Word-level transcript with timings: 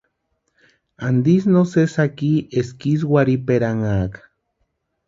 ¿Antisï 1.09 1.51
no 1.53 1.61
sesí 1.71 1.93
jaki 1.97 2.31
eska 2.59 2.85
ísï 2.93 3.09
warhiperanhaaka? 3.13 4.19